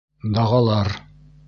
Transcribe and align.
Дағалар! 0.37 0.91